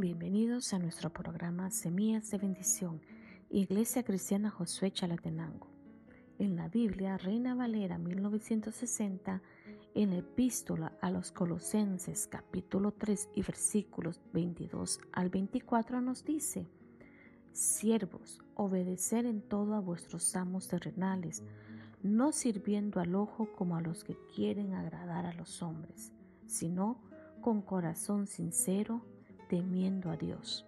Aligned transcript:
Bienvenidos 0.00 0.72
a 0.74 0.78
nuestro 0.78 1.12
programa 1.12 1.72
Semillas 1.72 2.30
de 2.30 2.38
Bendición, 2.38 3.00
Iglesia 3.50 4.04
Cristiana 4.04 4.48
Josué 4.48 4.92
Chalatenango. 4.92 5.66
En 6.38 6.54
la 6.54 6.68
Biblia 6.68 7.18
Reina 7.18 7.56
Valera 7.56 7.98
1960, 7.98 9.42
en 9.96 10.10
la 10.10 10.18
epístola 10.18 10.92
a 11.00 11.10
los 11.10 11.32
Colosenses 11.32 12.28
capítulo 12.28 12.92
3 12.92 13.30
y 13.34 13.42
versículos 13.42 14.20
22 14.32 15.00
al 15.10 15.30
24 15.30 16.00
nos 16.00 16.24
dice, 16.24 16.68
Siervos, 17.50 18.40
obedecer 18.54 19.26
en 19.26 19.42
todo 19.42 19.74
a 19.74 19.80
vuestros 19.80 20.36
amos 20.36 20.68
terrenales, 20.68 21.42
no 22.04 22.30
sirviendo 22.30 23.00
al 23.00 23.16
ojo 23.16 23.50
como 23.50 23.74
a 23.74 23.80
los 23.80 24.04
que 24.04 24.16
quieren 24.32 24.74
agradar 24.74 25.26
a 25.26 25.32
los 25.32 25.60
hombres, 25.60 26.12
sino 26.46 27.00
con 27.40 27.62
corazón 27.62 28.28
sincero, 28.28 29.02
temiendo 29.48 30.10
a 30.10 30.16
Dios. 30.16 30.66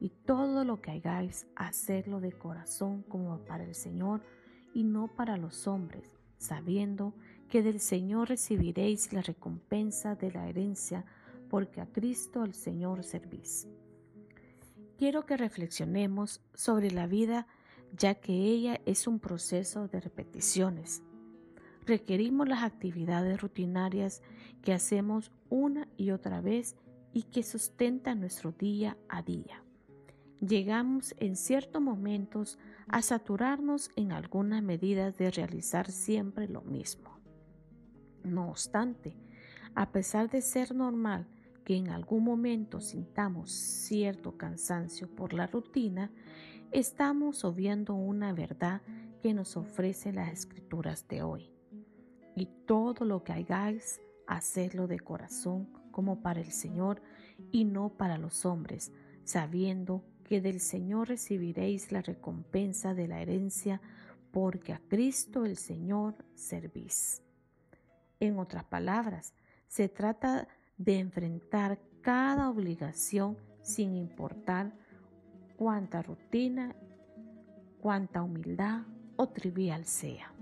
Y 0.00 0.10
todo 0.10 0.64
lo 0.64 0.80
que 0.80 0.92
hagáis, 0.92 1.46
hacerlo 1.56 2.20
de 2.20 2.32
corazón 2.32 3.02
como 3.02 3.38
para 3.44 3.64
el 3.64 3.74
Señor 3.74 4.22
y 4.74 4.84
no 4.84 5.08
para 5.08 5.36
los 5.36 5.66
hombres, 5.66 6.10
sabiendo 6.38 7.14
que 7.48 7.62
del 7.62 7.80
Señor 7.80 8.28
recibiréis 8.28 9.12
la 9.12 9.22
recompensa 9.22 10.14
de 10.14 10.30
la 10.30 10.48
herencia, 10.48 11.04
porque 11.48 11.80
a 11.80 11.86
Cristo 11.86 12.44
el 12.44 12.54
Señor 12.54 13.02
servís. 13.02 13.68
Quiero 14.96 15.26
que 15.26 15.36
reflexionemos 15.36 16.40
sobre 16.54 16.90
la 16.90 17.06
vida, 17.06 17.46
ya 17.96 18.14
que 18.14 18.32
ella 18.32 18.80
es 18.86 19.06
un 19.06 19.18
proceso 19.18 19.88
de 19.88 20.00
repeticiones. 20.00 21.02
Requerimos 21.86 22.48
las 22.48 22.62
actividades 22.62 23.40
rutinarias 23.40 24.22
que 24.62 24.72
hacemos 24.72 25.32
una 25.48 25.88
y 25.96 26.12
otra 26.12 26.40
vez 26.40 26.76
y 27.12 27.24
que 27.24 27.42
sustenta 27.42 28.14
nuestro 28.14 28.52
día 28.52 28.96
a 29.08 29.22
día. 29.22 29.62
Llegamos 30.40 31.14
en 31.18 31.36
ciertos 31.36 31.82
momentos 31.82 32.58
a 32.88 33.02
saturarnos 33.02 33.90
en 33.96 34.12
algunas 34.12 34.62
medidas 34.62 35.16
de 35.18 35.30
realizar 35.30 35.90
siempre 35.90 36.48
lo 36.48 36.62
mismo. 36.62 37.10
No 38.24 38.48
obstante, 38.48 39.16
a 39.74 39.92
pesar 39.92 40.30
de 40.30 40.40
ser 40.40 40.74
normal 40.74 41.26
que 41.64 41.76
en 41.76 41.88
algún 41.88 42.24
momento 42.24 42.80
sintamos 42.80 43.50
cierto 43.50 44.36
cansancio 44.36 45.14
por 45.14 45.34
la 45.34 45.46
rutina, 45.46 46.10
estamos 46.72 47.44
obviando 47.44 47.94
una 47.94 48.32
verdad 48.32 48.80
que 49.22 49.34
nos 49.34 49.56
ofrece 49.56 50.12
las 50.12 50.32
escrituras 50.32 51.06
de 51.06 51.22
hoy. 51.22 51.50
Y 52.34 52.46
todo 52.66 53.04
lo 53.04 53.22
que 53.24 53.32
hagáis, 53.32 54.00
hacedlo 54.26 54.86
de 54.86 55.00
corazón 55.00 55.68
como 55.90 56.22
para 56.22 56.40
el 56.40 56.52
Señor 56.52 57.02
y 57.50 57.64
no 57.64 57.90
para 57.90 58.18
los 58.18 58.44
hombres, 58.44 58.92
sabiendo 59.24 60.04
que 60.24 60.40
del 60.40 60.60
Señor 60.60 61.08
recibiréis 61.08 61.92
la 61.92 62.02
recompensa 62.02 62.94
de 62.94 63.08
la 63.08 63.20
herencia, 63.20 63.80
porque 64.30 64.72
a 64.72 64.80
Cristo 64.88 65.44
el 65.44 65.56
Señor 65.56 66.14
servís. 66.34 67.22
En 68.20 68.38
otras 68.38 68.64
palabras, 68.64 69.34
se 69.66 69.88
trata 69.88 70.46
de 70.78 70.98
enfrentar 70.98 71.80
cada 72.00 72.48
obligación 72.48 73.36
sin 73.62 73.96
importar 73.96 74.72
cuánta 75.56 76.02
rutina, 76.02 76.74
cuánta 77.80 78.22
humildad 78.22 78.82
o 79.16 79.28
trivial 79.28 79.84
sea. 79.84 80.32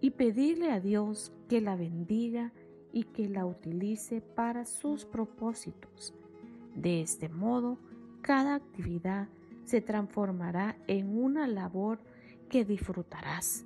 Y 0.00 0.10
pedirle 0.10 0.70
a 0.72 0.80
Dios 0.80 1.32
que 1.48 1.60
la 1.60 1.76
bendiga 1.76 2.52
y 2.92 3.04
que 3.04 3.28
la 3.28 3.46
utilice 3.46 4.20
para 4.20 4.64
sus 4.64 5.04
propósitos. 5.04 6.14
De 6.74 7.00
este 7.00 7.28
modo, 7.28 7.78
cada 8.22 8.54
actividad 8.54 9.28
se 9.64 9.80
transformará 9.80 10.76
en 10.86 11.16
una 11.16 11.46
labor 11.46 12.00
que 12.48 12.64
disfrutarás, 12.64 13.64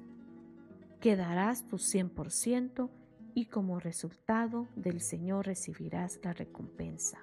que 1.00 1.16
darás 1.16 1.66
tu 1.66 1.76
100% 1.76 2.90
y 3.34 3.46
como 3.46 3.80
resultado 3.80 4.68
del 4.76 5.00
Señor 5.00 5.46
recibirás 5.46 6.20
la 6.22 6.32
recompensa. 6.32 7.18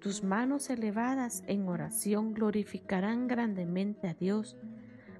Tus 0.00 0.22
manos 0.22 0.68
elevadas 0.70 1.42
en 1.46 1.68
oración 1.68 2.34
glorificarán 2.34 3.28
grandemente 3.28 4.08
a 4.08 4.14
Dios, 4.14 4.56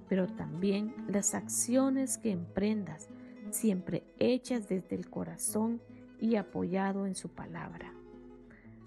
pero 0.09 0.27
también 0.27 0.95
las 1.09 1.35
acciones 1.35 2.19
que 2.19 2.31
emprendas 2.31 3.09
siempre 3.51 4.05
hechas 4.19 4.69
desde 4.69 4.97
el 4.97 5.09
corazón 5.11 5.81
y 6.21 6.37
apoyado 6.37 7.07
en 7.07 7.15
su 7.15 7.29
palabra. 7.29 7.93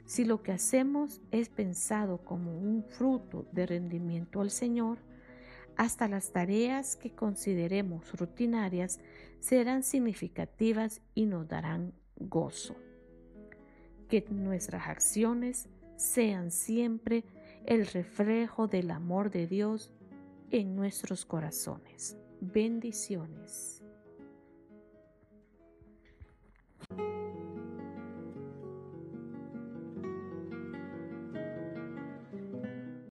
Si 0.06 0.26
lo 0.26 0.42
que 0.42 0.52
hacemos 0.52 1.22
es 1.32 1.50
pensado 1.50 2.18
como 2.26 2.58
un 2.58 2.84
fruto 2.84 3.46
de 3.52 3.68
rendimiento 3.68 4.42
al 4.42 4.50
Señor, 4.50 4.98
hasta 5.76 6.08
las 6.08 6.32
tareas 6.32 6.96
que 6.96 7.12
consideremos 7.12 8.12
rutinarias 8.20 9.00
serán 9.40 9.84
significativas 9.84 11.02
y 11.14 11.26
nos 11.26 11.48
darán 11.48 11.94
gozo. 12.18 12.76
Que 14.10 14.26
nuestras 14.30 14.88
acciones 14.88 15.70
sean 15.96 16.52
siempre 16.52 17.24
el 17.66 17.86
reflejo 17.86 18.68
del 18.68 18.92
amor 18.92 19.30
de 19.30 19.48
Dios 19.48 19.94
en 20.52 20.76
nuestros 20.76 21.26
corazones. 21.26 22.18
Bendiciones. 22.42 23.79